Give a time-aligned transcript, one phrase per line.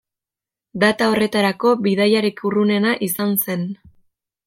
[0.83, 3.73] Data horretarako bidaiarik urrunena izan zen.